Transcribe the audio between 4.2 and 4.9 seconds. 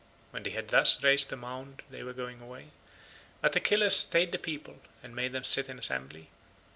the people